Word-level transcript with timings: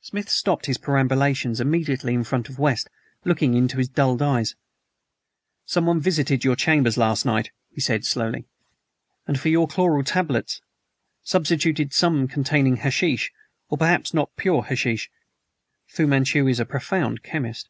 Smith 0.00 0.28
stopped 0.28 0.66
his 0.66 0.78
perambulations 0.78 1.60
immediately 1.60 2.12
in 2.12 2.24
front 2.24 2.48
of 2.48 2.58
West, 2.58 2.90
looking 3.24 3.54
into 3.54 3.78
his 3.78 3.88
dulled 3.88 4.20
eyes. 4.20 4.56
"Someone 5.64 6.00
visited 6.00 6.42
your 6.42 6.56
chambers 6.56 6.96
last 6.96 7.24
night," 7.24 7.52
he 7.68 7.80
said 7.80 8.04
slowly, 8.04 8.46
"and 9.28 9.38
for 9.38 9.48
your 9.48 9.68
chloral 9.68 10.02
tabloids 10.02 10.60
substituted 11.22 11.92
some 11.92 12.26
containing 12.26 12.78
hashish, 12.78 13.30
or 13.68 13.78
perhaps 13.78 14.12
not 14.12 14.34
pure 14.34 14.64
hashish. 14.64 15.08
Fu 15.86 16.04
Manchu 16.04 16.48
is 16.48 16.58
a 16.58 16.64
profound 16.66 17.22
chemist." 17.22 17.68